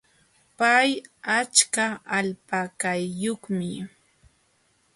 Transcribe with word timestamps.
Pay 0.57 0.89
achka 1.39 1.85
alpakayuqmi. 2.17 3.69